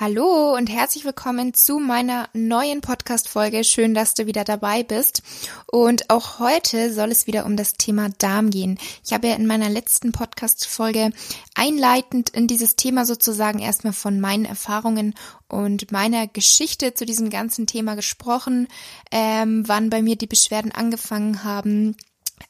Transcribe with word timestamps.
Hallo 0.00 0.54
und 0.54 0.70
herzlich 0.70 1.04
willkommen 1.04 1.54
zu 1.54 1.80
meiner 1.80 2.28
neuen 2.32 2.82
Podcast-Folge. 2.82 3.64
Schön, 3.64 3.94
dass 3.94 4.14
du 4.14 4.26
wieder 4.26 4.44
dabei 4.44 4.84
bist. 4.84 5.24
Und 5.66 6.08
auch 6.08 6.38
heute 6.38 6.92
soll 6.92 7.10
es 7.10 7.26
wieder 7.26 7.44
um 7.44 7.56
das 7.56 7.72
Thema 7.72 8.08
Darm 8.18 8.50
gehen. 8.50 8.78
Ich 9.04 9.12
habe 9.12 9.26
ja 9.26 9.34
in 9.34 9.48
meiner 9.48 9.68
letzten 9.68 10.12
Podcast-Folge 10.12 11.10
einleitend 11.56 12.30
in 12.30 12.46
dieses 12.46 12.76
Thema 12.76 13.06
sozusagen 13.06 13.58
erstmal 13.58 13.92
von 13.92 14.20
meinen 14.20 14.44
Erfahrungen 14.44 15.16
und 15.48 15.90
meiner 15.90 16.28
Geschichte 16.28 16.94
zu 16.94 17.04
diesem 17.04 17.28
ganzen 17.28 17.66
Thema 17.66 17.96
gesprochen, 17.96 18.68
ähm, 19.10 19.66
wann 19.66 19.90
bei 19.90 20.00
mir 20.00 20.14
die 20.14 20.28
Beschwerden 20.28 20.70
angefangen 20.70 21.42
haben, 21.42 21.96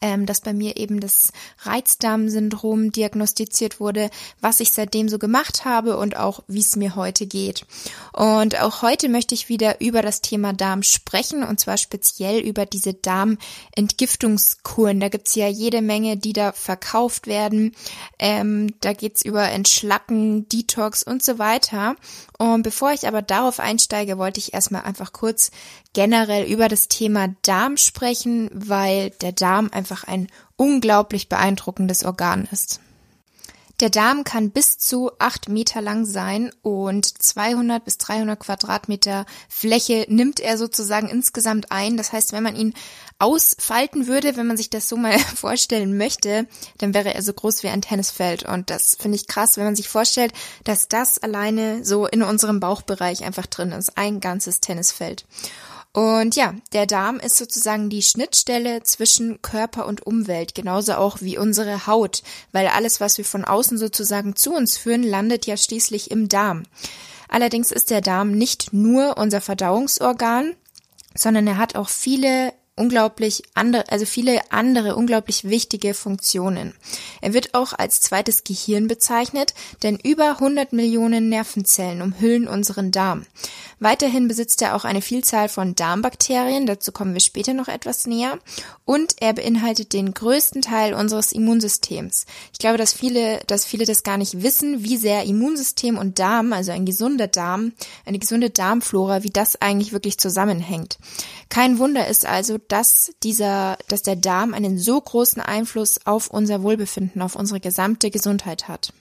ähm, 0.01 0.27
dass 0.27 0.41
bei 0.41 0.53
mir 0.53 0.77
eben 0.77 1.01
das 1.01 1.33
Reizdarmsyndrom 1.63 2.93
diagnostiziert 2.93 3.81
wurde, 3.81 4.11
was 4.41 4.61
ich 4.61 4.73
seitdem 4.73 5.09
so 5.09 5.19
gemacht 5.19 5.65
habe 5.65 5.97
und 5.97 6.17
auch 6.17 6.43
wie 6.47 6.61
es 6.61 6.77
mir 6.77 6.97
heute 6.97 7.27
geht. 7.27 7.67
Und 8.13 8.61
auch 8.61 8.83
heute 8.83 9.09
möchte 9.09 9.35
ich 9.35 9.49
wieder 9.49 9.81
über 9.81 10.03
das 10.03 10.21
Thema 10.21 10.53
Darm 10.53 10.83
sprechen 10.83 11.43
und 11.43 11.61
zwar 11.61 11.77
speziell 11.77 12.41
über 12.41 12.67
diese 12.67 12.95
Darmentgiftungskuren. 12.95 15.01
Da 15.01 15.09
gibt's 15.09 15.35
ja 15.35 15.49
jede 15.49 15.83
Menge, 15.83 16.17
die 16.17 16.33
da 16.33 16.53
verkauft 16.53 17.27
werden. 17.27 17.75
Ähm, 18.19 18.75
da 18.81 18.93
geht's 18.93 19.25
über 19.25 19.49
Entschlacken, 19.49 20.49
Detox 20.49 21.03
und 21.03 21.23
so 21.23 21.39
weiter. 21.39 21.97
Und 22.39 22.63
bevor 22.63 22.93
ich 22.93 23.09
aber 23.09 23.23
darauf 23.23 23.61
einsteige, 23.61 24.19
wollte 24.19 24.39
ich 24.39 24.55
erstmal 24.55 24.83
einfach 24.83 25.13
kurz 25.13 25.51
generell 25.93 26.45
über 26.45 26.69
das 26.69 26.89
Thema 26.89 27.35
Darm 27.43 27.77
sprechen, 27.77 28.51
weil 28.53 29.11
der 29.11 29.33
Darm 29.33 29.71
einfach 29.79 30.05
ein 30.05 30.29
unglaublich 30.57 31.29
beeindruckendes 31.29 32.05
Organ 32.05 32.47
ist. 32.51 32.81
Der 33.81 33.91
Darm 33.91 34.25
kann 34.25 34.51
bis 34.51 34.77
zu 34.77 35.13
acht 35.21 35.49
Meter 35.49 35.81
lang 35.81 36.05
sein 36.05 36.51
und 36.63 37.07
200 37.07 37.85
bis 37.85 37.97
300 37.99 38.41
Quadratmeter 38.41 39.25
Fläche 39.49 40.05
nimmt 40.09 40.41
er 40.41 40.59
sozusagen 40.59 41.09
insgesamt 41.09 41.71
ein. 41.71 41.97
Das 41.97 42.13
heißt, 42.13 42.33
wenn 42.33 42.43
man 42.43 42.57
ihn 42.57 42.75
ausfalten 43.21 44.09
würde, 44.09 44.37
wenn 44.37 44.49
man 44.49 44.57
sich 44.57 44.69
das 44.69 44.89
so 44.89 44.97
mal 44.97 45.17
vorstellen 45.37 45.97
möchte, 45.97 46.49
dann 46.79 46.93
wäre 46.93 47.15
er 47.15 47.23
so 47.23 47.33
groß 47.33 47.63
wie 47.63 47.69
ein 47.69 47.83
Tennisfeld. 47.83 48.43
Und 48.43 48.69
das 48.69 48.97
finde 48.99 49.15
ich 49.15 49.29
krass, 49.29 49.57
wenn 49.57 49.65
man 49.65 49.77
sich 49.77 49.89
vorstellt, 49.89 50.33
dass 50.65 50.89
das 50.89 51.19
alleine 51.19 51.85
so 51.85 52.09
in 52.09 52.25
unserem 52.25 52.59
Bauchbereich 52.59 53.23
einfach 53.23 53.47
drin 53.47 53.71
ist. 53.71 53.97
Ein 53.97 54.19
ganzes 54.19 54.59
Tennisfeld. 54.59 55.25
Und 55.93 56.37
ja, 56.37 56.55
der 56.73 56.87
Darm 56.87 57.19
ist 57.19 57.37
sozusagen 57.37 57.89
die 57.89 58.03
Schnittstelle 58.03 58.83
zwischen 58.83 59.41
Körper 59.43 59.87
und 59.87 60.07
Umwelt, 60.07 60.55
genauso 60.55 60.95
auch 60.95 61.21
wie 61.21 61.39
unsere 61.39 61.87
Haut, 61.87 62.23
weil 62.53 62.69
alles, 62.69 63.01
was 63.01 63.19
wir 63.19 63.25
von 63.25 63.45
außen 63.45 63.79
sozusagen 63.79 64.37
zu 64.37 64.55
uns 64.55 64.77
führen, 64.77 65.03
landet 65.03 65.47
ja 65.47 65.57
schließlich 65.57 66.11
im 66.11 66.29
Darm. 66.29 66.65
Allerdings 67.29 67.73
ist 67.73 67.91
der 67.91 68.01
Darm 68.01 68.33
nicht 68.33 68.73
nur 68.73 69.17
unser 69.19 69.41
Verdauungsorgan, 69.41 70.55
sondern 71.15 71.47
er 71.47 71.57
hat 71.57 71.75
auch 71.75 71.89
viele 71.89 72.53
unglaublich 72.79 73.43
andere, 73.55 73.91
also 73.91 74.07
viele 74.07 74.41
andere 74.51 74.97
unglaublich 74.97 75.45
wichtige 75.45 75.95
Funktionen. 75.95 76.75
Er 77.21 77.35
wird 77.35 77.55
auch 77.55 77.73
als 77.73 78.01
zweites 78.01 78.45
Gehirn 78.45 78.87
bezeichnet, 78.89 79.55
denn 79.83 79.97
über 79.97 80.31
100 80.31 80.73
Millionen 80.73 81.29
Nervenzellen 81.29 82.03
umhüllen 82.03 82.49
unseren 82.49 82.91
Darm. 82.91 83.27
Weiterhin 83.81 84.27
besitzt 84.27 84.61
er 84.63 84.75
auch 84.75 84.85
eine 84.85 85.03
Vielzahl 85.03 85.49
von 85.49 85.77
Darmbakterien, 85.77 86.67
dazu 86.67 86.91
kommen 86.91 87.15
wir 87.15 87.21
später 87.21 87.55
noch 87.55 87.69
etwas 87.69 88.07
näher, 88.07 88.39
und 88.85 89.17
er 89.21 89.35
beinhaltet 89.35 89.93
den 89.93 90.15
größten 90.15 90.63
Teil 90.63 90.95
unseres 90.95 91.31
Immunsystems. 91.31 92.27
Ich 92.53 92.59
glaube, 92.59 92.79
dass 92.79 92.93
viele, 92.93 93.41
dass 93.47 93.65
viele 93.65 93.85
das 93.85 94.03
gar 94.03 94.17
nicht 94.17 94.43
wissen, 94.43 94.83
wie 94.83 94.97
sehr 94.97 95.25
Immunsystem 95.25 95.97
und 95.97 96.19
Darm, 96.19 96.53
also 96.53 96.73
ein 96.73 96.87
gesunder 96.87 97.29
Darm, 97.29 97.73
eine 98.05 98.19
gesunde 98.19 98.51
Darmflora, 98.51 99.23
wie 99.23 99.31
das 99.31 99.61
eigentlich 99.61 99.93
wirklich 99.93 100.19
zusammenhängt. 100.19 100.99
Kein 101.49 101.79
Wunder 101.79 102.09
ist 102.09 102.27
also, 102.27 102.59
dass 102.69 103.13
dieser, 103.23 103.79
dass 103.89 104.03
der 104.03 104.17
Darm 104.17 104.55
einen 104.55 104.79
so 104.79 105.01
großen 105.01 105.43
Einfluss 105.43 106.07
auf 106.07 106.29
unser 106.29 106.63
Wohlbefinden, 106.63 107.23
auf 107.23 107.35
unsere 107.35 107.61
gesamte 107.61 108.11
Gesundheit 108.11 108.69
hat. 108.69 108.93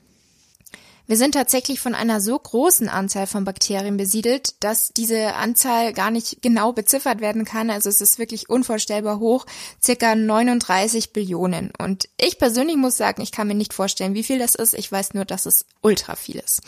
Wir 1.08 1.16
sind 1.16 1.34
tatsächlich 1.34 1.80
von 1.80 1.96
einer 1.96 2.20
so 2.20 2.38
großen 2.38 2.90
Anzahl 2.90 3.28
von 3.28 3.46
Bakterien 3.46 3.96
besiedelt, 3.96 4.56
dass 4.60 4.90
diese 4.90 5.36
Anzahl 5.36 5.94
gar 5.94 6.12
nicht 6.12 6.42
genau 6.42 6.74
beziffert 6.74 7.22
werden 7.22 7.46
kann. 7.46 7.70
Also 7.70 7.90
es 7.90 8.02
ist 8.02 8.20
wirklich 8.20 8.50
unvorstellbar 8.50 9.20
hoch, 9.20 9.46
circa 9.82 10.16
39 10.16 11.14
Billionen. 11.14 11.72
Und 11.80 12.10
ich 12.20 12.38
persönlich 12.38 12.76
muss 12.76 12.98
sagen, 12.98 13.22
ich 13.22 13.32
kann 13.32 13.48
mir 13.48 13.56
nicht 13.56 13.74
vorstellen, 13.74 14.16
wie 14.16 14.24
viel 14.24 14.38
das 14.38 14.54
ist. 14.54 14.74
Ich 14.74 14.92
weiß 14.92 15.14
nur, 15.14 15.24
dass 15.24 15.46
es 15.46 15.66
ultra 15.82 16.18
viel 16.18 16.42
ist. 16.44 16.62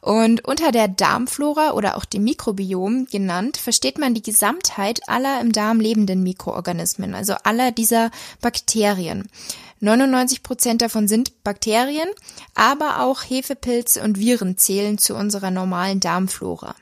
Und 0.00 0.44
unter 0.44 0.72
der 0.72 0.88
Darmflora 0.88 1.72
oder 1.72 1.96
auch 1.96 2.04
dem 2.04 2.24
Mikrobiom 2.24 3.06
genannt, 3.06 3.56
versteht 3.56 3.98
man 3.98 4.14
die 4.14 4.22
Gesamtheit 4.22 5.08
aller 5.08 5.40
im 5.40 5.52
Darm 5.52 5.78
lebenden 5.78 6.24
Mikroorganismen, 6.24 7.14
also 7.14 7.34
aller 7.44 7.70
dieser 7.70 8.10
Bakterien. 8.40 9.28
99 9.80 10.42
Prozent 10.42 10.82
davon 10.82 11.08
sind 11.08 11.42
Bakterien, 11.44 12.08
aber 12.54 13.02
auch 13.02 13.22
Hefepilze 13.22 14.02
und 14.02 14.18
Viren 14.18 14.56
zählen 14.56 14.98
zu 14.98 15.14
unserer 15.14 15.50
normalen 15.50 16.00
Darmflora. 16.00 16.74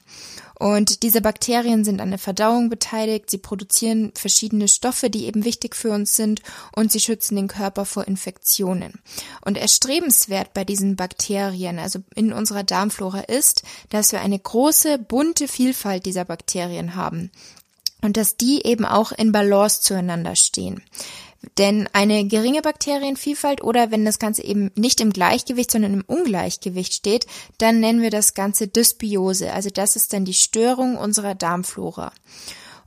Und 0.56 1.03
diese 1.03 1.21
Bakterien 1.21 1.84
sind 1.84 2.00
an 2.00 2.10
der 2.10 2.19
Verdauung 2.19 2.71
beteiligt, 2.71 3.28
sie 3.28 3.38
produzieren 3.38 4.12
verschiedene 4.15 4.69
Stoffe, 4.69 5.10
die 5.10 5.27
eben 5.27 5.44
wichtig 5.44 5.75
für 5.75 5.91
uns 5.91 6.15
sind 6.15 6.43
und 6.75 6.93
sie 6.93 7.00
schützen 7.00 7.34
den 7.34 7.49
Körper 7.49 7.84
vor 7.84 8.06
Infektionen. 8.06 9.00
Und 9.44 9.59
erstrebenswert 9.59 10.55
bei 10.55 10.65
diesen 10.65 10.94
Bakterien, 10.94 11.81
also 11.81 11.99
in 12.15 12.32
unserer 12.32 12.62
Darmflora 12.62 13.21
ist, 13.21 13.65
dass 13.91 14.12
wir 14.12 14.21
eine 14.21 14.38
große, 14.38 14.99
bunte 14.99 15.49
Vielfalt 15.49 16.06
dieser 16.06 16.25
Bakterien 16.25 16.94
haben 16.94 17.32
und 18.00 18.16
dass 18.16 18.37
die 18.37 18.65
eben 18.65 18.84
auch 18.84 19.11
in 19.11 19.32
Balance 19.32 19.81
zueinander 19.81 20.37
stehen. 20.37 20.82
Denn 21.59 21.88
eine 21.93 22.27
geringe 22.27 22.62
Bakterienvielfalt 22.62 23.62
oder 23.62 23.91
wenn 23.91 24.05
das 24.05 24.19
Ganze 24.19 24.44
eben 24.44 24.71
nicht 24.75 25.00
im 25.00 25.12
Gleichgewicht, 25.12 25.71
sondern 25.71 25.94
im 25.94 26.05
Ungleichgewicht 26.06 26.94
steht, 26.94 27.27
dann 27.59 27.81
nennen 27.81 28.03
wir 28.03 28.10
das 28.10 28.34
Ganze 28.34 28.69
Dysbiose. 28.69 29.53
Also 29.53 29.71
das 29.71 29.97
ist 29.97 30.12
dann 30.12 30.25
die 30.25 30.34
Störung 30.34 30.97
unserer 30.97 31.34
Darmflora. 31.34 32.12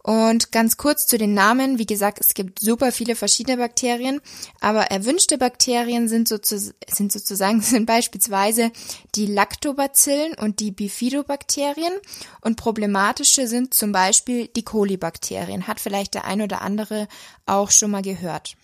Und 0.08 0.54
ganz 0.54 0.78
kurz 0.78 1.06
zu 1.06 1.18
den 1.18 1.34
Namen. 1.34 1.80
Wie 1.80 1.86
gesagt, 1.86 2.22
es 2.22 2.34
gibt 2.34 2.60
super 2.60 2.94
viele 2.94 3.14
verschiedene 3.18 3.58
Bakterien, 3.58 4.22
aber 4.62 4.84
erwünschte 4.84 5.38
Bakterien 5.38 6.08
sind, 6.08 6.30
sozu 6.30 6.58
sind 6.58 7.12
sozusagen, 7.12 7.60
sind 7.62 7.86
beispielsweise 7.86 8.72
die 9.16 9.26
Lactobacillen 9.26 10.36
und 10.36 10.62
die 10.62 10.72
Bifidobakterien 10.72 11.92
und 12.40 12.56
problematische 12.56 13.50
sind 13.50 13.74
zum 13.74 13.92
Beispiel 13.92 14.48
die 14.48 14.64
Kolibakterien. 14.64 15.68
Hat 15.68 15.82
vielleicht 15.82 16.14
der 16.14 16.24
ein 16.24 16.42
oder 16.42 16.62
andere 16.62 17.10
auch 17.46 17.70
schon 17.70 17.92
mal 17.92 18.02
gehört. 18.02 18.56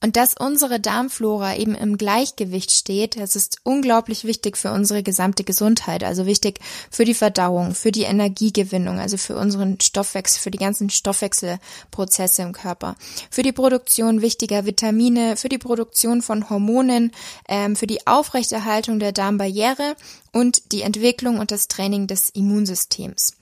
Und 0.00 0.14
dass 0.14 0.34
unsere 0.38 0.78
Darmflora 0.78 1.56
eben 1.56 1.74
im 1.74 1.98
Gleichgewicht 1.98 2.70
steht, 2.70 3.18
das 3.18 3.34
ist 3.34 3.58
unglaublich 3.64 4.24
wichtig 4.24 4.56
für 4.56 4.70
unsere 4.70 5.02
gesamte 5.02 5.42
Gesundheit, 5.42 6.04
also 6.04 6.24
wichtig 6.24 6.60
für 6.88 7.04
die 7.04 7.14
Verdauung, 7.14 7.74
für 7.74 7.90
die 7.90 8.02
Energiegewinnung, 8.02 9.00
also 9.00 9.16
für 9.16 9.36
unseren 9.36 9.80
Stoffwechsel, 9.80 10.40
für 10.40 10.52
die 10.52 10.58
ganzen 10.58 10.88
Stoffwechselprozesse 10.88 12.42
im 12.42 12.52
Körper, 12.52 12.94
für 13.28 13.42
die 13.42 13.50
Produktion 13.50 14.22
wichtiger 14.22 14.64
Vitamine, 14.66 15.36
für 15.36 15.48
die 15.48 15.58
Produktion 15.58 16.22
von 16.22 16.48
Hormonen, 16.48 17.10
ähm, 17.48 17.74
für 17.74 17.88
die 17.88 18.06
Aufrechterhaltung 18.06 19.00
der 19.00 19.10
Darmbarriere 19.10 19.96
und 20.30 20.70
die 20.70 20.82
Entwicklung 20.82 21.40
und 21.40 21.50
das 21.50 21.66
Training 21.66 22.06
des 22.06 22.30
Immunsystems. 22.30 23.32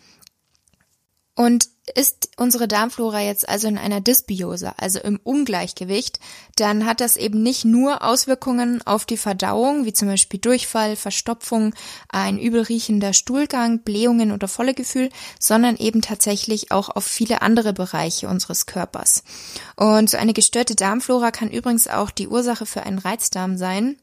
Und 1.36 1.68
ist 1.94 2.30
unsere 2.36 2.66
Darmflora 2.66 3.20
jetzt 3.20 3.48
also 3.48 3.68
in 3.68 3.78
einer 3.78 4.00
Dysbiose, 4.00 4.72
also 4.78 4.98
im 4.98 5.20
Ungleichgewicht, 5.22 6.18
dann 6.56 6.84
hat 6.84 7.00
das 7.00 7.16
eben 7.16 7.42
nicht 7.42 7.64
nur 7.64 8.02
Auswirkungen 8.02 8.82
auf 8.84 9.04
die 9.04 9.16
Verdauung, 9.16 9.84
wie 9.84 9.92
zum 9.92 10.08
Beispiel 10.08 10.40
Durchfall, 10.40 10.96
Verstopfung, 10.96 11.74
ein 12.08 12.38
übelriechender 12.38 13.12
Stuhlgang, 13.12 13.80
Blähungen 13.80 14.32
oder 14.32 14.48
Vollegefühl, 14.48 15.10
sondern 15.38 15.76
eben 15.76 16.02
tatsächlich 16.02 16.72
auch 16.72 16.88
auf 16.88 17.04
viele 17.04 17.42
andere 17.42 17.72
Bereiche 17.72 18.28
unseres 18.28 18.66
Körpers. 18.66 19.22
Und 19.76 20.10
so 20.10 20.16
eine 20.16 20.32
gestörte 20.32 20.74
Darmflora 20.74 21.30
kann 21.30 21.50
übrigens 21.50 21.86
auch 21.86 22.10
die 22.10 22.28
Ursache 22.28 22.66
für 22.66 22.82
einen 22.82 22.98
Reizdarm 22.98 23.58
sein. 23.58 23.96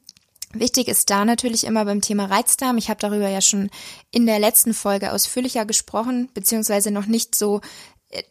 Wichtig 0.53 0.87
ist 0.87 1.09
da 1.09 1.25
natürlich 1.25 1.65
immer 1.65 1.85
beim 1.85 2.01
Thema 2.01 2.25
Reizdarm. 2.25 2.77
Ich 2.77 2.89
habe 2.89 2.99
darüber 2.99 3.27
ja 3.27 3.41
schon 3.41 3.71
in 4.11 4.27
der 4.27 4.39
letzten 4.39 4.73
Folge 4.73 5.11
ausführlicher 5.11 5.65
gesprochen, 5.65 6.29
beziehungsweise 6.33 6.91
noch 6.91 7.07
nicht 7.07 7.33
so 7.33 7.61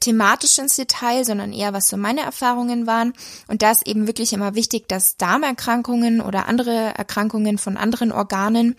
thematisch 0.00 0.58
ins 0.58 0.76
Detail, 0.76 1.24
sondern 1.24 1.52
eher 1.52 1.72
was 1.72 1.88
so 1.88 1.96
meine 1.96 2.20
Erfahrungen 2.20 2.86
waren. 2.86 3.14
Und 3.48 3.62
da 3.62 3.72
ist 3.72 3.84
eben 3.86 4.06
wirklich 4.06 4.32
immer 4.32 4.54
wichtig, 4.54 4.88
dass 4.88 5.16
Darmerkrankungen 5.16 6.20
oder 6.20 6.46
andere 6.46 6.94
Erkrankungen 6.96 7.58
von 7.58 7.76
anderen 7.76 8.12
Organen 8.12 8.76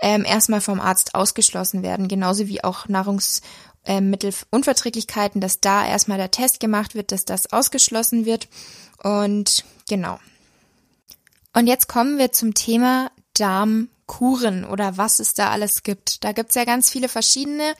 ähm, 0.00 0.24
erstmal 0.24 0.60
vom 0.60 0.80
Arzt 0.80 1.14
ausgeschlossen 1.14 1.84
werden, 1.84 2.08
genauso 2.08 2.48
wie 2.48 2.64
auch 2.64 2.88
Nahrungsmittelunverträglichkeiten, 2.88 5.40
dass 5.40 5.60
da 5.60 5.86
erstmal 5.86 6.18
der 6.18 6.32
Test 6.32 6.58
gemacht 6.58 6.96
wird, 6.96 7.12
dass 7.12 7.24
das 7.24 7.52
ausgeschlossen 7.52 8.24
wird. 8.24 8.48
Und 9.02 9.64
genau. 9.88 10.18
Und 11.52 11.66
jetzt 11.66 11.88
kommen 11.88 12.18
wir 12.18 12.32
zum 12.32 12.54
Thema 12.54 13.10
Darmkuren 13.34 14.64
oder 14.64 14.96
was 14.96 15.18
es 15.18 15.34
da 15.34 15.50
alles 15.50 15.82
gibt. 15.82 16.24
Da 16.24 16.32
gibt's 16.32 16.54
ja 16.54 16.64
ganz 16.64 16.90
viele 16.90 17.08
verschiedene 17.08 17.74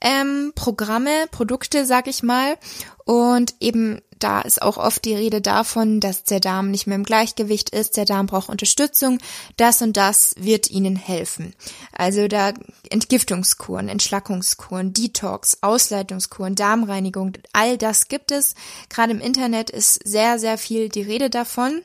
ähm, 0.00 0.52
Programme, 0.54 1.26
Produkte, 1.30 1.86
sag 1.86 2.08
ich 2.08 2.22
mal. 2.22 2.56
Und 3.04 3.54
eben 3.60 4.00
da 4.18 4.40
ist 4.40 4.62
auch 4.62 4.78
oft 4.78 5.04
die 5.04 5.14
Rede 5.14 5.40
davon, 5.40 6.00
dass 6.00 6.24
der 6.24 6.40
Darm 6.40 6.70
nicht 6.70 6.86
mehr 6.86 6.96
im 6.96 7.04
Gleichgewicht 7.04 7.70
ist, 7.70 7.96
der 7.96 8.06
Darm 8.06 8.26
braucht 8.26 8.48
Unterstützung, 8.48 9.18
das 9.56 9.82
und 9.82 9.96
das 9.96 10.34
wird 10.38 10.70
ihnen 10.70 10.96
helfen. 10.96 11.54
Also 11.92 12.26
da 12.28 12.52
Entgiftungskuren, 12.88 13.88
Entschlackungskuren, 13.88 14.92
Detox, 14.92 15.58
Ausleitungskuren, 15.60 16.54
Darmreinigung, 16.54 17.32
all 17.52 17.76
das 17.76 18.08
gibt 18.08 18.30
es. 18.30 18.54
Gerade 18.88 19.12
im 19.12 19.20
Internet 19.20 19.70
ist 19.70 20.00
sehr, 20.06 20.38
sehr 20.38 20.58
viel 20.58 20.88
die 20.88 21.02
Rede 21.02 21.30
davon. 21.30 21.82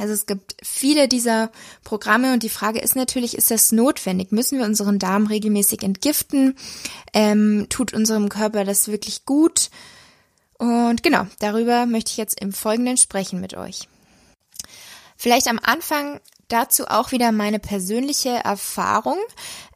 Also 0.00 0.14
es 0.14 0.26
gibt 0.26 0.56
viele 0.62 1.08
dieser 1.08 1.50
Programme 1.84 2.32
und 2.32 2.42
die 2.42 2.48
Frage 2.48 2.80
ist 2.80 2.96
natürlich, 2.96 3.36
ist 3.36 3.50
das 3.50 3.70
notwendig? 3.70 4.32
Müssen 4.32 4.58
wir 4.58 4.64
unseren 4.64 4.98
Darm 4.98 5.26
regelmäßig 5.26 5.82
entgiften? 5.82 6.56
Ähm, 7.12 7.66
tut 7.68 7.92
unserem 7.92 8.28
Körper 8.28 8.64
das 8.64 8.88
wirklich 8.88 9.24
gut? 9.26 9.70
Und 10.58 11.02
genau, 11.02 11.26
darüber 11.38 11.86
möchte 11.86 12.10
ich 12.10 12.16
jetzt 12.16 12.40
im 12.40 12.52
Folgenden 12.52 12.96
sprechen 12.96 13.40
mit 13.40 13.54
euch. 13.54 13.88
Vielleicht 15.16 15.48
am 15.48 15.60
Anfang 15.62 16.20
dazu 16.52 16.86
auch 16.88 17.12
wieder 17.12 17.32
meine 17.32 17.58
persönliche 17.58 18.30
Erfahrung. 18.30 19.18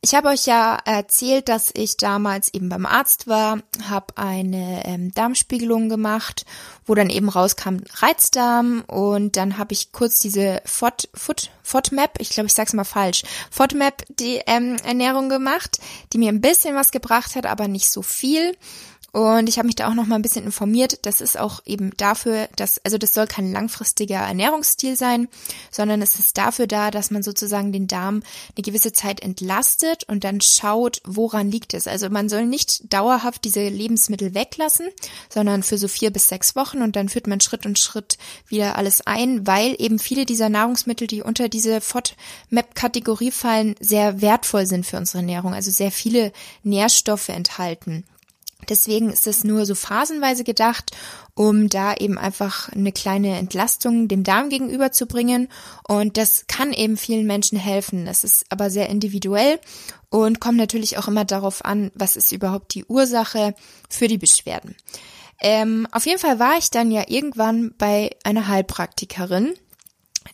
Ich 0.01 0.15
habe 0.15 0.29
euch 0.29 0.45
ja 0.45 0.77
erzählt, 0.85 1.49
dass 1.49 1.71
ich 1.75 1.97
damals 1.97 2.53
eben 2.53 2.69
beim 2.69 2.85
Arzt 2.85 3.27
war, 3.27 3.61
habe 3.89 4.17
eine 4.17 4.85
ähm, 4.85 5.13
Darmspiegelung 5.15 5.89
gemacht, 5.89 6.45
wo 6.85 6.95
dann 6.95 7.09
eben 7.09 7.31
rauskam 7.31 7.79
Reizdarm 7.95 8.85
und 8.87 9.37
dann 9.39 9.57
habe 9.57 9.73
ich 9.73 9.93
kurz 9.93 10.19
diese 10.19 10.61
FOD, 10.67 11.09
FOD, 11.15 11.51
FODMAP, 11.63 12.21
ich 12.21 12.29
glaube, 12.31 12.49
ich 12.49 12.53
sage 12.53 12.69
es 12.69 12.75
mal 12.75 12.85
falsch, 12.85 13.23
FODMAP 13.51 14.05
die 14.19 14.43
ähm, 14.47 14.77
Ernährung 14.85 15.31
gemacht, 15.31 15.79
die 16.13 16.19
mir 16.19 16.29
ein 16.29 16.43
bisschen 16.43 16.75
was 16.75 16.91
gebracht 16.91 17.35
hat, 17.35 17.47
aber 17.47 17.67
nicht 17.67 17.89
so 17.89 18.03
viel. 18.03 18.55
Und 19.15 19.49
ich 19.49 19.59
habe 19.59 19.67
mich 19.67 19.77
da 19.77 19.89
auch 19.89 19.95
noch 19.95 20.07
mal 20.07 20.17
ein 20.17 20.23
bisschen 20.23 20.45
informiert. 20.45 21.07
Das 21.07 21.21
ist 21.21 21.39
auch 21.39 21.61
eben 21.65 21.93
dafür, 21.97 22.49
dass, 22.57 22.85
also 22.85 22.99
das 22.99 23.13
soll 23.13 23.29
kein 23.29 23.53
langfristiger 23.53 24.17
Ernährungsstil 24.17 24.97
sein, 24.97 25.29
sondern 25.71 26.03
es 26.03 26.19
ist 26.19 26.37
dafür 26.37 26.67
da, 26.67 26.91
dass 26.91 27.13
man 27.13 27.23
sozusagen 27.23 27.71
den 27.71 27.87
Darm 27.87 28.25
eine 28.57 28.63
gewisse 28.65 28.93
Zeit 28.93 29.21
entlastet 29.21 30.03
und 30.09 30.25
dann 30.25 30.41
schaut, 30.41 31.01
woran 31.05 31.49
liegt 31.49 31.75
es. 31.75 31.87
Also 31.87 32.11
man 32.11 32.29
soll 32.29 32.45
nicht 32.45 32.93
dauerhaft 32.93 33.45
diese 33.45 33.69
Lebensmittel 33.69 34.35
weglassen, 34.35 34.89
sondern 35.29 35.63
für 35.63 35.79
so 35.79 35.87
vier 35.87 36.11
bis 36.11 36.27
sechs 36.27 36.57
Wochen 36.57 36.83
und 36.83 36.97
dann 36.97 37.09
führt 37.09 37.29
man 37.29 37.41
Schritt 37.41 37.67
und 37.67 37.79
Schritt 37.79 38.19
wieder 38.49 38.77
alles 38.77 39.07
ein, 39.07 39.47
weil 39.47 39.77
eben 39.79 40.01
viele 40.01 40.27
dieser 40.27 40.49
Nahrungsmittel, 40.49 41.07
die 41.07 41.23
unter 41.23 41.49
diese 41.49 41.81
FODMAP-Kategorie 41.81 43.31
fallen, 43.31 43.77
sehr 43.79 44.21
wertvoll 44.21 44.67
sind 44.67 44.85
für 44.85 44.97
unsere 44.97 45.19
Ernährung, 45.19 45.55
also 45.55 45.71
sehr 45.71 45.93
viele 45.93 46.33
Nährstoffe 46.65 47.29
enthalten. 47.29 48.03
Deswegen 48.69 49.11
ist 49.11 49.27
es 49.27 49.45
nur 49.45 49.67
so 49.67 49.75
phasenweise 49.75 50.45
gedacht, 50.45 50.91
um 51.35 51.69
da 51.69 51.95
eben 51.95 52.19
einfach 52.19 52.69
eine 52.71 52.93
kleine 52.93 53.37
Entlastung 53.39 54.09
dem 54.09 54.25
Darm 54.25 54.49
gegenüberzubringen. 54.49 55.49
Und 55.87 56.17
das 56.17 56.47
kann 56.47 56.73
eben 56.73 56.97
vielen 56.97 57.27
Menschen 57.27 57.59
helfen. 57.59 58.07
Das 58.07 58.25
ist 58.25 58.47
aber 58.49 58.71
sehr 58.71 58.89
individuell 58.89 59.59
und 60.11 60.41
kommt 60.41 60.59
natürlich 60.59 60.99
auch 60.99 61.09
immer 61.09 61.25
darauf 61.25 61.65
an, 61.65 61.91
was 61.95 62.17
ist 62.17 62.33
überhaupt 62.33 62.75
die 62.75 62.85
Ursache 62.85 63.55
für 63.89 64.09
die 64.09 64.19
Beschwerden. 64.19 64.77
Ähm, 65.41 65.89
auf 65.91 66.07
jeden 66.07 66.21
Fall 66.21 66.39
war 66.39 66.57
ich 66.57 66.71
dann 66.71 66.91
ja 66.91 67.05
irgendwann 67.09 67.75
bei 67.77 68.11
einer 68.23 68.47
Heilpraktikerin, 68.47 69.55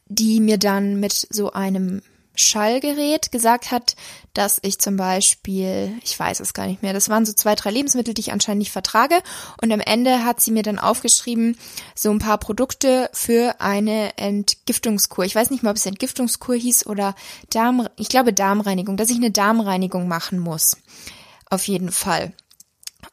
die 0.06 0.40
mir 0.40 0.58
dann 0.58 1.00
mit 1.00 1.26
so 1.30 1.52
einem 1.52 2.02
Schallgerät 2.40 3.30
gesagt 3.32 3.70
hat, 3.70 3.96
dass 4.34 4.58
ich 4.62 4.78
zum 4.78 4.96
Beispiel, 4.96 5.92
ich 6.04 6.18
weiß 6.18 6.40
es 6.40 6.54
gar 6.54 6.66
nicht 6.66 6.82
mehr, 6.82 6.92
das 6.92 7.08
waren 7.08 7.26
so 7.26 7.32
zwei, 7.32 7.54
drei 7.54 7.70
Lebensmittel, 7.70 8.14
die 8.14 8.20
ich 8.20 8.32
anscheinend 8.32 8.60
nicht 8.60 8.72
vertrage. 8.72 9.16
Und 9.62 9.72
am 9.72 9.80
Ende 9.80 10.24
hat 10.24 10.40
sie 10.40 10.50
mir 10.50 10.62
dann 10.62 10.78
aufgeschrieben, 10.78 11.56
so 11.94 12.10
ein 12.10 12.18
paar 12.18 12.38
Produkte 12.38 13.10
für 13.12 13.60
eine 13.60 14.16
Entgiftungskur. 14.16 15.24
Ich 15.24 15.34
weiß 15.34 15.50
nicht 15.50 15.62
mal, 15.62 15.70
ob 15.70 15.76
es 15.76 15.86
Entgiftungskur 15.86 16.54
hieß 16.54 16.86
oder 16.86 17.14
Darm, 17.50 17.88
ich 17.96 18.08
glaube 18.08 18.32
Darmreinigung, 18.32 18.96
dass 18.96 19.10
ich 19.10 19.16
eine 19.16 19.30
Darmreinigung 19.30 20.08
machen 20.08 20.38
muss. 20.38 20.76
Auf 21.50 21.66
jeden 21.68 21.92
Fall. 21.92 22.32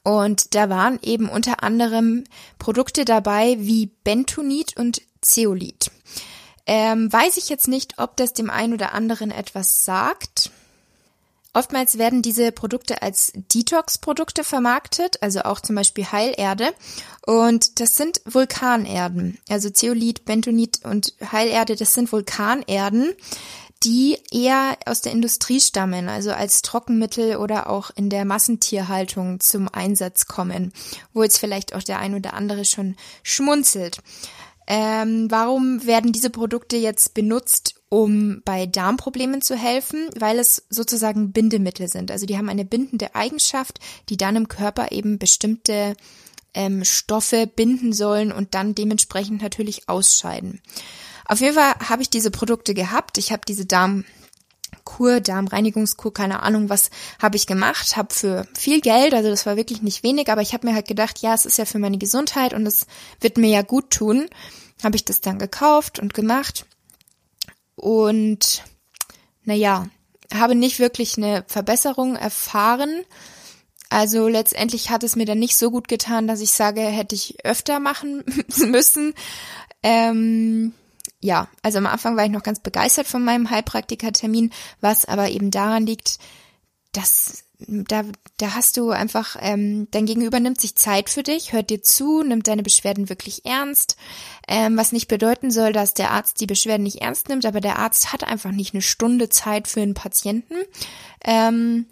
Und 0.03 0.55
da 0.55 0.69
waren 0.69 0.99
eben 1.01 1.27
unter 1.27 1.63
anderem 1.63 2.23
Produkte 2.59 3.05
dabei 3.05 3.57
wie 3.59 3.87
Bentonit 4.03 4.77
und 4.77 5.01
Zeolit. 5.21 5.91
Ähm, 6.67 7.11
weiß 7.11 7.37
ich 7.37 7.47
jetzt 7.49 7.69
nicht, 7.69 7.97
ob 7.97 8.17
das 8.17 8.33
dem 8.33 8.49
einen 8.49 8.73
oder 8.73 8.93
anderen 8.93 9.31
etwas 9.31 9.85
sagt. 9.85 10.51
Oftmals 11.53 11.97
werden 11.97 12.21
diese 12.21 12.51
Produkte 12.51 13.01
als 13.01 13.31
Detox-Produkte 13.33 14.43
vermarktet, 14.43 15.23
also 15.23 15.41
auch 15.41 15.59
zum 15.59 15.75
Beispiel 15.75 16.05
Heilerde. 16.05 16.71
Und 17.25 17.79
das 17.79 17.95
sind 17.95 18.21
Vulkanerden. 18.25 19.39
Also 19.49 19.71
Zeolit, 19.71 20.25
Bentonit 20.25 20.81
und 20.83 21.13
Heilerde, 21.31 21.75
das 21.75 21.95
sind 21.95 22.11
Vulkanerden, 22.11 23.15
die 23.83 24.19
eher 24.29 24.77
aus 24.85 25.01
der 25.01 25.13
Industrie 25.13 25.59
stammen, 25.59 26.09
also 26.09 26.31
als 26.31 26.61
Trockenmittel 26.61 27.37
oder 27.37 27.69
auch 27.69 27.91
in 27.95 28.09
der 28.09 28.25
Massentierhaltung 28.25 29.39
zum 29.39 29.67
Einsatz 29.67 30.25
kommen, 30.27 30.73
wo 31.13 31.23
jetzt 31.23 31.39
vielleicht 31.39 31.73
auch 31.73 31.83
der 31.83 31.99
ein 31.99 32.13
oder 32.13 32.33
andere 32.33 32.65
schon 32.65 32.97
schmunzelt. 33.23 33.99
Ähm, 34.67 35.31
warum 35.31 35.85
werden 35.85 36.11
diese 36.11 36.29
Produkte 36.29 36.75
jetzt 36.75 37.13
benutzt, 37.13 37.75
um 37.89 38.41
bei 38.43 38.65
Darmproblemen 38.65 39.41
zu 39.41 39.55
helfen? 39.55 40.09
Weil 40.17 40.39
es 40.39 40.65
sozusagen 40.69 41.31
Bindemittel 41.31 41.87
sind. 41.87 42.11
Also 42.11 42.25
die 42.25 42.37
haben 42.37 42.49
eine 42.49 42.65
bindende 42.65 43.15
Eigenschaft, 43.15 43.79
die 44.09 44.17
dann 44.17 44.35
im 44.35 44.49
Körper 44.49 44.91
eben 44.91 45.17
bestimmte 45.19 45.95
ähm, 46.53 46.83
Stoffe 46.83 47.47
binden 47.47 47.93
sollen 47.93 48.31
und 48.31 48.53
dann 48.55 48.75
dementsprechend 48.75 49.41
natürlich 49.41 49.87
ausscheiden. 49.87 50.61
Auf 51.25 51.39
jeden 51.39 51.55
Fall 51.55 51.73
habe 51.87 52.01
ich 52.01 52.09
diese 52.09 52.31
Produkte 52.31 52.73
gehabt. 52.73 53.17
Ich 53.17 53.31
habe 53.31 53.43
diese 53.47 53.65
Darm 53.65 54.05
Kur, 54.87 55.19
Darmreinigungskur, 55.19 56.13
keine 56.13 56.43
Ahnung, 56.43 56.69
was 56.69 56.91
habe 57.21 57.35
ich 57.35 57.45
gemacht, 57.45 57.97
habe 57.97 58.13
für 58.13 58.47
viel 58.57 58.79
Geld, 58.79 59.13
also 59.13 59.29
das 59.29 59.45
war 59.45 59.57
wirklich 59.57 59.81
nicht 59.81 60.01
wenig, 60.01 60.31
aber 60.31 60.41
ich 60.41 60.53
habe 60.53 60.65
mir 60.65 60.73
halt 60.73 60.87
gedacht, 60.87 61.19
ja, 61.19 61.33
es 61.33 61.45
ist 61.45 61.57
ja 61.57 61.65
für 61.65 61.77
meine 61.77 61.97
Gesundheit 61.97 62.53
und 62.53 62.65
es 62.65 62.87
wird 63.19 63.37
mir 63.37 63.49
ja 63.49 63.63
gut 63.63 63.89
tun, 63.89 64.29
habe 64.81 64.95
ich 64.95 65.03
das 65.03 65.19
dann 65.19 65.39
gekauft 65.39 65.99
und 65.99 66.13
gemacht 66.13 66.65
und 67.75 68.63
naja, 69.43 69.87
habe 70.33 70.55
nicht 70.55 70.79
wirklich 70.79 71.17
eine 71.17 71.43
Verbesserung 71.47 72.15
erfahren. 72.15 73.03
Also 73.89 74.29
letztendlich 74.29 74.89
hat 74.89 75.03
es 75.03 75.17
mir 75.17 75.25
dann 75.25 75.39
nicht 75.39 75.57
so 75.57 75.69
gut 75.69 75.89
getan, 75.89 76.27
dass 76.27 76.39
ich 76.39 76.51
sage, 76.51 76.79
hätte 76.81 77.15
ich 77.15 77.43
öfter 77.43 77.81
machen 77.81 78.23
müssen. 78.65 79.13
Ähm, 79.83 80.73
ja, 81.19 81.47
also 81.63 81.79
am 81.79 81.87
Anfang 81.87 82.15
war 82.15 82.25
ich 82.25 82.31
noch 82.31 82.43
ganz 82.43 82.59
begeistert 82.59 83.07
von 83.07 83.23
meinem 83.23 83.49
Heilpraktikertermin, 83.49 84.51
was 84.81 85.05
aber 85.05 85.29
eben 85.29 85.51
daran 85.51 85.85
liegt, 85.85 86.19
dass 86.91 87.43
da, 87.59 88.03
da 88.37 88.53
hast 88.53 88.77
du 88.77 88.91
einfach, 88.91 89.35
ähm, 89.39 89.87
dein 89.89 90.05
Gegenüber 90.05 90.39
nimmt 90.39 90.61
sich 90.61 90.75
Zeit 90.75 91.09
für 91.09 91.23
dich, 91.23 91.53
hört 91.53 91.71
dir 91.71 91.81
zu, 91.81 92.21
nimmt 92.21 92.47
deine 92.47 92.61
Beschwerden 92.61 93.09
wirklich 93.09 93.45
ernst, 93.45 93.97
ähm, 94.47 94.77
was 94.77 94.91
nicht 94.91 95.07
bedeuten 95.07 95.49
soll, 95.49 95.73
dass 95.73 95.95
der 95.95 96.11
Arzt 96.11 96.39
die 96.39 96.45
Beschwerden 96.45 96.83
nicht 96.83 97.01
ernst 97.01 97.29
nimmt, 97.29 97.45
aber 97.45 97.59
der 97.59 97.79
Arzt 97.79 98.13
hat 98.13 98.23
einfach 98.23 98.51
nicht 98.51 98.73
eine 98.73 98.83
Stunde 98.83 99.29
Zeit 99.29 99.67
für 99.67 99.81
einen 99.81 99.95
Patienten. 99.95 100.55
Ähm, 101.23 101.87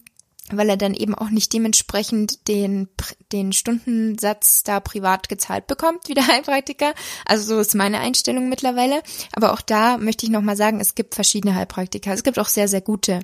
weil 0.51 0.69
er 0.69 0.77
dann 0.77 0.93
eben 0.93 1.15
auch 1.15 1.29
nicht 1.29 1.53
dementsprechend 1.53 2.47
den, 2.47 2.87
den 3.31 3.51
Stundensatz 3.51 4.63
da 4.63 4.79
privat 4.79 5.27
gezahlt 5.27 5.65
bekommt, 5.67 6.07
wie 6.07 6.13
der 6.13 6.27
Heilpraktiker. 6.27 6.93
Also 7.25 7.55
so 7.55 7.59
ist 7.59 7.73
meine 7.73 7.99
Einstellung 7.99 8.47
mittlerweile. 8.47 9.01
Aber 9.33 9.53
auch 9.53 9.61
da 9.61 9.97
möchte 9.97 10.25
ich 10.25 10.31
nochmal 10.31 10.55
sagen, 10.55 10.79
es 10.79 10.93
gibt 10.93 11.15
verschiedene 11.15 11.55
Heilpraktiker. 11.55 12.13
Es 12.13 12.23
gibt 12.23 12.37
auch 12.37 12.47
sehr, 12.47 12.67
sehr 12.67 12.81
gute. 12.81 13.21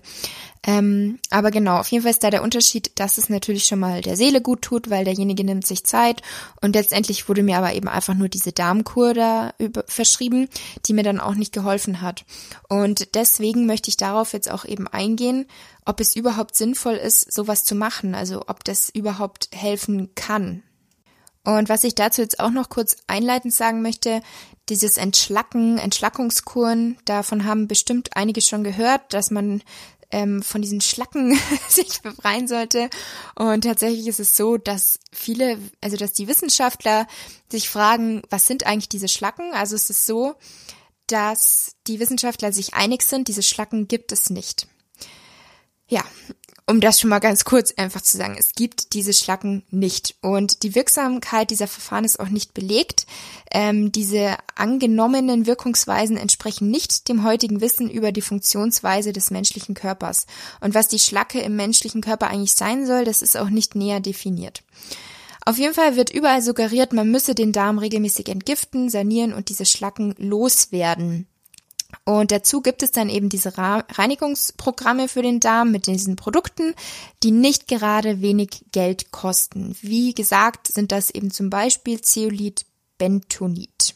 Ähm, 0.63 1.17
aber 1.31 1.49
genau, 1.49 1.77
auf 1.77 1.87
jeden 1.87 2.03
Fall 2.03 2.11
ist 2.11 2.23
da 2.23 2.29
der 2.29 2.43
Unterschied, 2.43 2.91
dass 2.99 3.17
es 3.17 3.29
natürlich 3.29 3.65
schon 3.65 3.79
mal 3.79 4.01
der 4.01 4.15
Seele 4.15 4.41
gut 4.41 4.61
tut, 4.61 4.91
weil 4.91 5.05
derjenige 5.05 5.43
nimmt 5.43 5.65
sich 5.65 5.85
Zeit 5.85 6.21
und 6.61 6.75
letztendlich 6.75 7.27
wurde 7.27 7.41
mir 7.41 7.57
aber 7.57 7.73
eben 7.73 7.87
einfach 7.87 8.13
nur 8.13 8.29
diese 8.29 8.51
Darmkur 8.51 9.15
da 9.15 9.53
über, 9.57 9.83
verschrieben, 9.87 10.49
die 10.85 10.93
mir 10.93 11.01
dann 11.01 11.19
auch 11.19 11.33
nicht 11.33 11.51
geholfen 11.51 12.01
hat. 12.01 12.25
Und 12.69 13.15
deswegen 13.15 13.65
möchte 13.65 13.89
ich 13.89 13.97
darauf 13.97 14.33
jetzt 14.33 14.51
auch 14.51 14.63
eben 14.63 14.87
eingehen, 14.87 15.47
ob 15.85 15.99
es 15.99 16.15
überhaupt 16.15 16.55
sinnvoll 16.55 16.95
ist, 16.95 17.31
sowas 17.31 17.63
zu 17.63 17.75
machen, 17.75 18.15
also 18.15 18.43
ob 18.47 18.63
das 18.63 18.89
überhaupt 18.89 19.49
helfen 19.53 20.13
kann. 20.15 20.63
Und 21.43 21.69
was 21.69 21.83
ich 21.83 21.95
dazu 21.95 22.21
jetzt 22.21 22.39
auch 22.39 22.51
noch 22.51 22.69
kurz 22.69 22.97
einleitend 23.07 23.53
sagen 23.53 23.81
möchte, 23.81 24.21
dieses 24.69 24.97
Entschlacken, 24.97 25.79
Entschlackungskuren, 25.79 26.97
davon 27.05 27.45
haben 27.45 27.67
bestimmt 27.67 28.15
einige 28.15 28.41
schon 28.41 28.63
gehört, 28.63 29.13
dass 29.13 29.31
man 29.31 29.63
ähm, 30.11 30.43
von 30.43 30.61
diesen 30.61 30.81
Schlacken 30.81 31.39
sich 31.67 32.01
befreien 32.01 32.47
sollte. 32.47 32.89
Und 33.35 33.63
tatsächlich 33.63 34.07
ist 34.07 34.19
es 34.19 34.35
so, 34.35 34.57
dass 34.57 34.99
viele, 35.11 35.57
also 35.81 35.97
dass 35.97 36.13
die 36.13 36.27
Wissenschaftler 36.27 37.07
sich 37.51 37.69
fragen, 37.69 38.21
was 38.29 38.45
sind 38.45 38.65
eigentlich 38.65 38.89
diese 38.89 39.07
Schlacken? 39.07 39.51
Also 39.53 39.75
es 39.75 39.89
ist 39.89 40.05
so, 40.05 40.35
dass 41.07 41.75
die 41.87 41.99
Wissenschaftler 41.99 42.53
sich 42.53 42.73
einig 42.73 43.01
sind, 43.01 43.27
diese 43.27 43.43
Schlacken 43.43 43.87
gibt 43.87 44.11
es 44.11 44.29
nicht. 44.29 44.67
Ja, 45.91 46.05
um 46.67 46.79
das 46.79 47.01
schon 47.01 47.09
mal 47.09 47.19
ganz 47.19 47.43
kurz 47.43 47.73
einfach 47.75 47.99
zu 47.99 48.15
sagen, 48.15 48.37
es 48.39 48.53
gibt 48.55 48.93
diese 48.93 49.11
Schlacken 49.11 49.63
nicht. 49.71 50.15
Und 50.21 50.63
die 50.63 50.73
Wirksamkeit 50.73 51.51
dieser 51.51 51.67
Verfahren 51.67 52.05
ist 52.05 52.17
auch 52.17 52.29
nicht 52.29 52.53
belegt. 52.53 53.05
Ähm, 53.51 53.91
diese 53.91 54.37
angenommenen 54.55 55.47
Wirkungsweisen 55.47 56.15
entsprechen 56.15 56.71
nicht 56.71 57.09
dem 57.09 57.25
heutigen 57.25 57.59
Wissen 57.59 57.89
über 57.89 58.13
die 58.13 58.21
Funktionsweise 58.21 59.11
des 59.11 59.31
menschlichen 59.31 59.75
Körpers. 59.75 60.27
Und 60.61 60.73
was 60.73 60.87
die 60.87 60.99
Schlacke 60.99 61.41
im 61.41 61.57
menschlichen 61.57 61.99
Körper 61.99 62.29
eigentlich 62.29 62.53
sein 62.53 62.85
soll, 62.85 63.03
das 63.03 63.21
ist 63.21 63.35
auch 63.35 63.49
nicht 63.49 63.75
näher 63.75 63.99
definiert. 63.99 64.63
Auf 65.45 65.57
jeden 65.57 65.73
Fall 65.73 65.97
wird 65.97 66.13
überall 66.13 66.41
suggeriert, 66.41 66.93
man 66.93 67.11
müsse 67.11 67.35
den 67.35 67.51
Darm 67.51 67.79
regelmäßig 67.79 68.29
entgiften, 68.29 68.89
sanieren 68.89 69.33
und 69.33 69.49
diese 69.49 69.65
Schlacken 69.65 70.15
loswerden. 70.17 71.27
Und 72.05 72.31
dazu 72.31 72.61
gibt 72.61 72.83
es 72.83 72.91
dann 72.91 73.09
eben 73.09 73.29
diese 73.29 73.57
Reinigungsprogramme 73.57 75.07
für 75.07 75.21
den 75.21 75.39
Darm 75.39 75.71
mit 75.71 75.87
diesen 75.87 76.15
Produkten, 76.15 76.73
die 77.23 77.31
nicht 77.31 77.67
gerade 77.67 78.21
wenig 78.21 78.65
Geld 78.71 79.11
kosten. 79.11 79.75
Wie 79.81 80.13
gesagt, 80.13 80.67
sind 80.67 80.91
das 80.91 81.09
eben 81.09 81.31
zum 81.31 81.49
Beispiel 81.49 82.01
Zeolit 82.01 82.65
Bentonit. 82.97 83.95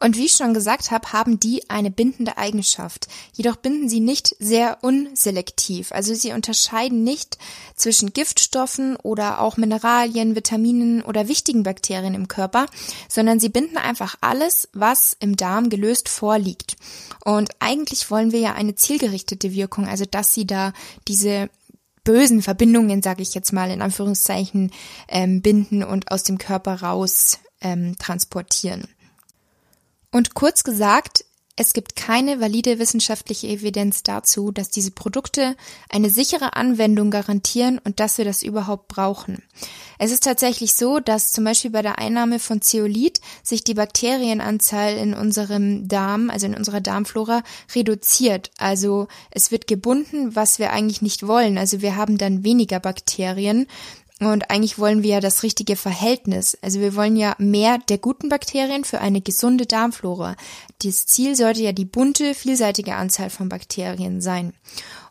Und 0.00 0.16
wie 0.16 0.26
ich 0.26 0.32
schon 0.32 0.54
gesagt 0.54 0.92
habe, 0.92 1.12
haben 1.12 1.40
die 1.40 1.68
eine 1.68 1.90
bindende 1.90 2.38
Eigenschaft. 2.38 3.08
Jedoch 3.32 3.56
binden 3.56 3.88
sie 3.88 3.98
nicht 3.98 4.36
sehr 4.38 4.78
unselektiv. 4.82 5.90
Also 5.90 6.14
sie 6.14 6.32
unterscheiden 6.32 7.02
nicht 7.02 7.36
zwischen 7.74 8.12
Giftstoffen 8.12 8.94
oder 8.94 9.40
auch 9.40 9.56
Mineralien, 9.56 10.36
Vitaminen 10.36 11.02
oder 11.02 11.26
wichtigen 11.26 11.64
Bakterien 11.64 12.14
im 12.14 12.28
Körper, 12.28 12.66
sondern 13.08 13.40
sie 13.40 13.48
binden 13.48 13.76
einfach 13.76 14.14
alles, 14.20 14.68
was 14.72 15.16
im 15.18 15.34
Darm 15.34 15.68
gelöst 15.68 16.08
vorliegt. 16.08 16.76
Und 17.24 17.50
eigentlich 17.58 18.08
wollen 18.08 18.30
wir 18.30 18.38
ja 18.38 18.54
eine 18.54 18.76
zielgerichtete 18.76 19.52
Wirkung, 19.52 19.88
also 19.88 20.04
dass 20.04 20.32
sie 20.32 20.46
da 20.46 20.72
diese 21.08 21.50
bösen 22.04 22.40
Verbindungen, 22.40 23.02
sage 23.02 23.22
ich 23.22 23.34
jetzt 23.34 23.52
mal 23.52 23.70
in 23.70 23.82
Anführungszeichen, 23.82 24.70
ähm, 25.08 25.42
binden 25.42 25.82
und 25.82 26.12
aus 26.12 26.22
dem 26.22 26.38
Körper 26.38 26.82
raus 26.82 27.40
ähm, 27.60 27.96
transportieren. 27.98 28.86
Und 30.10 30.34
kurz 30.34 30.64
gesagt, 30.64 31.24
es 31.60 31.72
gibt 31.72 31.96
keine 31.96 32.40
valide 32.40 32.78
wissenschaftliche 32.78 33.48
Evidenz 33.48 34.04
dazu, 34.04 34.52
dass 34.52 34.70
diese 34.70 34.92
Produkte 34.92 35.56
eine 35.88 36.08
sichere 36.08 36.54
Anwendung 36.54 37.10
garantieren 37.10 37.80
und 37.82 37.98
dass 37.98 38.16
wir 38.16 38.24
das 38.24 38.44
überhaupt 38.44 38.86
brauchen. 38.86 39.42
Es 39.98 40.12
ist 40.12 40.22
tatsächlich 40.22 40.74
so, 40.74 41.00
dass 41.00 41.32
zum 41.32 41.42
Beispiel 41.42 41.72
bei 41.72 41.82
der 41.82 41.98
Einnahme 41.98 42.38
von 42.38 42.62
Zeolit 42.62 43.20
sich 43.42 43.64
die 43.64 43.74
Bakterienanzahl 43.74 44.96
in 44.96 45.14
unserem 45.14 45.88
Darm, 45.88 46.30
also 46.30 46.46
in 46.46 46.54
unserer 46.54 46.80
Darmflora, 46.80 47.42
reduziert. 47.74 48.52
Also 48.58 49.08
es 49.32 49.50
wird 49.50 49.66
gebunden, 49.66 50.36
was 50.36 50.60
wir 50.60 50.72
eigentlich 50.72 51.02
nicht 51.02 51.26
wollen. 51.26 51.58
Also 51.58 51.82
wir 51.82 51.96
haben 51.96 52.18
dann 52.18 52.44
weniger 52.44 52.78
Bakterien 52.78 53.66
und 54.20 54.50
eigentlich 54.50 54.78
wollen 54.78 55.02
wir 55.02 55.10
ja 55.10 55.20
das 55.20 55.42
richtige 55.44 55.76
Verhältnis. 55.76 56.58
Also 56.60 56.80
wir 56.80 56.96
wollen 56.96 57.16
ja 57.16 57.36
mehr 57.38 57.78
der 57.78 57.98
guten 57.98 58.28
Bakterien 58.28 58.84
für 58.84 59.00
eine 59.00 59.20
gesunde 59.20 59.66
Darmflora. 59.66 60.34
Das 60.82 61.06
Ziel 61.06 61.36
sollte 61.36 61.62
ja 61.62 61.72
die 61.72 61.84
bunte, 61.84 62.34
vielseitige 62.34 62.96
Anzahl 62.96 63.30
von 63.30 63.48
Bakterien 63.48 64.20
sein. 64.20 64.54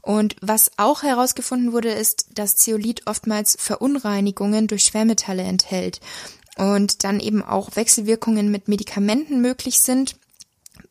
Und 0.02 0.36
was 0.42 0.72
auch 0.78 1.04
herausgefunden 1.04 1.72
wurde, 1.72 1.90
ist, 1.90 2.28
dass 2.34 2.58
Zeolit 2.58 3.08
oftmals 3.08 3.58
Verunreinigungen 3.60 4.68
durch 4.68 4.84
Schwermetalle 4.84 5.44
enthält 5.44 6.02
und 6.58 7.04
dann 7.04 7.20
eben 7.20 7.44
auch 7.44 7.76
Wechselwirkungen 7.76 8.52
mit 8.52 8.68
Medikamenten 8.68 9.42
möglich 9.42 9.80
sind 9.80 10.16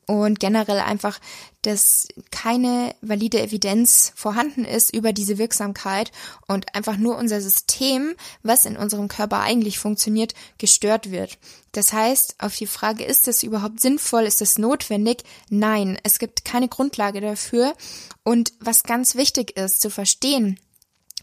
und 0.06 0.38
generell 0.38 0.78
einfach, 0.78 1.18
dass 1.62 2.06
keine 2.30 2.94
valide 3.00 3.42
Evidenz 3.42 4.12
vorhanden 4.14 4.64
ist 4.64 4.94
über 4.94 5.12
diese 5.12 5.36
Wirksamkeit 5.36 6.12
und 6.46 6.74
einfach 6.76 6.96
nur 6.96 7.16
unser 7.16 7.40
System, 7.40 8.14
was 8.42 8.64
in 8.64 8.76
unserem 8.76 9.08
Körper 9.08 9.40
eigentlich 9.40 9.78
funktioniert, 9.78 10.34
gestört 10.58 11.10
wird. 11.10 11.38
Das 11.72 11.92
heißt, 11.92 12.36
auf 12.38 12.54
die 12.56 12.68
Frage, 12.68 13.04
ist 13.04 13.26
das 13.26 13.42
überhaupt 13.42 13.80
sinnvoll, 13.80 14.22
ist 14.22 14.40
das 14.40 14.58
notwendig? 14.58 15.24
Nein, 15.50 15.98
es 16.04 16.18
gibt 16.18 16.44
keine 16.44 16.68
Grundlage 16.68 17.20
dafür. 17.20 17.74
Und 18.22 18.52
was 18.60 18.84
ganz 18.84 19.16
wichtig 19.16 19.56
ist 19.56 19.80
zu 19.80 19.90
verstehen, 19.90 20.58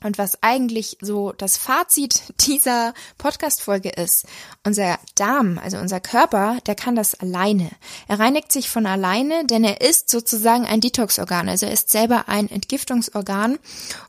und 0.03 0.17
was 0.17 0.41
eigentlich 0.41 0.97
so 1.01 1.31
das 1.31 1.57
Fazit 1.57 2.21
dieser 2.41 2.93
Podcast-Folge 3.17 3.89
ist, 3.89 4.25
unser 4.63 4.99
Darm, 5.15 5.59
also 5.63 5.77
unser 5.77 5.99
Körper, 5.99 6.57
der 6.67 6.75
kann 6.75 6.95
das 6.95 7.15
alleine. 7.15 7.69
Er 8.07 8.19
reinigt 8.19 8.51
sich 8.51 8.69
von 8.69 8.85
alleine, 8.85 9.45
denn 9.45 9.63
er 9.63 9.81
ist 9.81 10.09
sozusagen 10.09 10.65
ein 10.65 10.81
Detox-Organ. 10.81 11.49
Also 11.49 11.65
er 11.65 11.73
ist 11.73 11.89
selber 11.89 12.27
ein 12.27 12.49
Entgiftungsorgan 12.49 13.59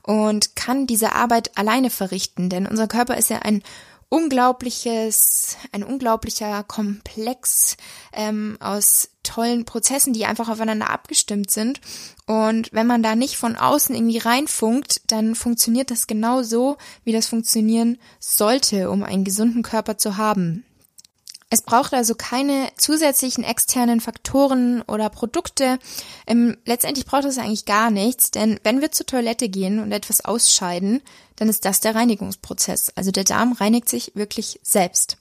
und 0.03 0.55
kann 0.55 0.87
diese 0.87 1.13
Arbeit 1.13 1.57
alleine 1.57 1.89
verrichten, 1.89 2.49
denn 2.49 2.67
unser 2.67 2.87
Körper 2.87 3.17
ist 3.17 3.29
ja 3.29 3.39
ein 3.39 3.63
unglaubliches, 4.09 5.57
ein 5.71 5.83
unglaublicher 5.83 6.63
Komplex 6.63 7.77
ähm, 8.13 8.57
aus 8.59 9.09
tollen 9.23 9.65
Prozessen, 9.65 10.13
die 10.13 10.25
einfach 10.25 10.49
aufeinander 10.49 10.89
abgestimmt 10.89 11.49
sind. 11.49 11.81
Und 12.25 12.71
wenn 12.73 12.87
man 12.87 13.03
da 13.03 13.15
nicht 13.15 13.37
von 13.37 13.55
außen 13.55 13.95
irgendwie 13.95 14.17
reinfunkt, 14.17 15.01
dann 15.07 15.35
funktioniert 15.35 15.91
das 15.91 16.07
genau 16.07 16.43
so, 16.43 16.77
wie 17.03 17.11
das 17.11 17.27
funktionieren 17.27 17.97
sollte, 18.19 18.89
um 18.89 19.03
einen 19.03 19.23
gesunden 19.23 19.63
Körper 19.63 19.97
zu 19.97 20.17
haben. 20.17 20.64
Es 21.49 21.61
braucht 21.61 21.93
also 21.93 22.15
keine 22.15 22.69
zusätzlichen 22.75 23.43
externen 23.43 24.01
Faktoren 24.01 24.81
oder 24.81 25.09
Produkte. 25.09 25.77
Ähm, 26.25 26.57
letztendlich 26.65 27.05
braucht 27.05 27.25
es 27.25 27.37
eigentlich 27.37 27.65
gar 27.65 27.91
nichts, 27.91 28.31
denn 28.31 28.59
wenn 28.63 28.81
wir 28.81 28.91
zur 28.91 29.05
Toilette 29.05 29.47
gehen 29.47 29.79
und 29.79 29.91
etwas 29.91 30.25
ausscheiden, 30.25 31.01
dann 31.35 31.47
ist 31.47 31.65
das 31.65 31.81
der 31.81 31.95
Reinigungsprozess. 31.95 32.91
Also 32.95 33.11
der 33.11 33.25
Darm 33.25 33.53
reinigt 33.53 33.89
sich 33.89 34.11
wirklich 34.15 34.59
selbst. 34.63 35.17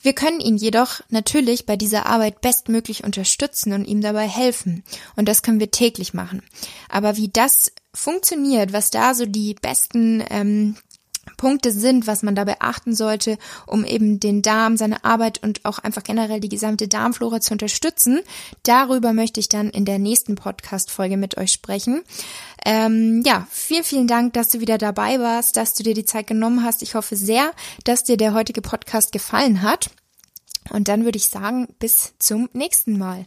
Wir 0.00 0.14
können 0.14 0.40
ihn 0.40 0.56
jedoch 0.56 1.00
natürlich 1.10 1.64
bei 1.64 1.76
dieser 1.76 2.06
Arbeit 2.06 2.40
bestmöglich 2.40 3.04
unterstützen 3.04 3.72
und 3.72 3.84
ihm 3.84 4.00
dabei 4.00 4.26
helfen. 4.26 4.82
Und 5.14 5.28
das 5.28 5.42
können 5.42 5.60
wir 5.60 5.70
täglich 5.70 6.12
machen. 6.12 6.42
Aber 6.88 7.16
wie 7.16 7.28
das 7.28 7.70
funktioniert, 7.94 8.72
was 8.72 8.90
da 8.90 9.14
so 9.14 9.26
die 9.26 9.54
besten 9.54 10.24
ähm, 10.28 10.76
Punkte 11.42 11.72
sind, 11.72 12.06
was 12.06 12.22
man 12.22 12.36
dabei 12.36 12.60
achten 12.60 12.94
sollte, 12.94 13.36
um 13.66 13.84
eben 13.84 14.20
den 14.20 14.42
Darm, 14.42 14.76
seine 14.76 15.04
Arbeit 15.04 15.42
und 15.42 15.64
auch 15.64 15.80
einfach 15.80 16.04
generell 16.04 16.38
die 16.38 16.48
gesamte 16.48 16.86
Darmflora 16.86 17.40
zu 17.40 17.54
unterstützen. 17.54 18.20
Darüber 18.62 19.12
möchte 19.12 19.40
ich 19.40 19.48
dann 19.48 19.68
in 19.68 19.84
der 19.84 19.98
nächsten 19.98 20.36
Podcast-Folge 20.36 21.16
mit 21.16 21.38
euch 21.38 21.50
sprechen. 21.50 22.04
Ähm, 22.64 23.24
ja, 23.26 23.48
vielen, 23.50 23.82
vielen 23.82 24.06
Dank, 24.06 24.34
dass 24.34 24.50
du 24.50 24.60
wieder 24.60 24.78
dabei 24.78 25.18
warst, 25.18 25.56
dass 25.56 25.74
du 25.74 25.82
dir 25.82 25.94
die 25.94 26.04
Zeit 26.04 26.28
genommen 26.28 26.62
hast. 26.62 26.80
Ich 26.80 26.94
hoffe 26.94 27.16
sehr, 27.16 27.50
dass 27.82 28.04
dir 28.04 28.16
der 28.16 28.34
heutige 28.34 28.62
Podcast 28.62 29.10
gefallen 29.10 29.62
hat. 29.62 29.90
Und 30.70 30.86
dann 30.86 31.02
würde 31.02 31.18
ich 31.18 31.26
sagen, 31.26 31.66
bis 31.80 32.14
zum 32.20 32.50
nächsten 32.52 32.98
Mal. 32.98 33.26